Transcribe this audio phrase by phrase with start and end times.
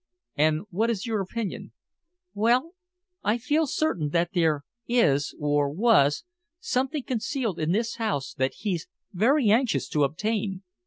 [0.35, 1.73] "And what is your opinion?"
[2.33, 2.71] "Well,
[3.23, 6.23] I feel certain that there is, or was,
[6.59, 10.63] something concealed in this house that he's very anxious to obtain.